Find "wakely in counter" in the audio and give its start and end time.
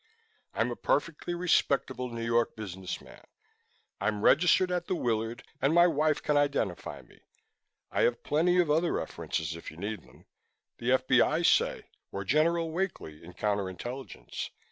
12.71-13.69